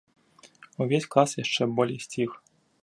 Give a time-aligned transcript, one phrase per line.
[0.85, 2.29] Увесь клас яшчэ болей сціх.